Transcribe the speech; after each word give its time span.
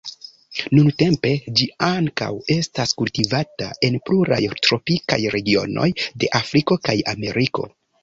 Nuntempe 0.77 1.33
ĝi 1.59 1.67
ankaŭ 1.89 2.31
estas 2.57 2.95
kultivata 3.03 3.69
en 3.91 4.01
pluraj 4.09 4.41
tropikaj 4.57 5.23
regionoj 5.39 5.89
de 6.05 6.35
Afriko 6.45 6.83
kaj 6.91 7.01
Ameriko. 7.17 7.73